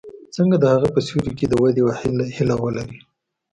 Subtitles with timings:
[0.35, 1.81] څنګه د هغه په سیوري کې د ودې
[2.35, 2.97] هیله ولري.